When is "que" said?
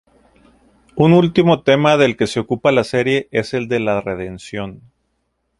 2.17-2.25